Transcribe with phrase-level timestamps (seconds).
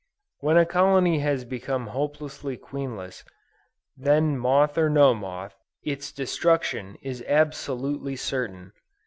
[0.39, 3.23] When a colony has become hopelessly queenless,
[3.95, 8.73] then moth or no moth, its destruction is absolutely certain.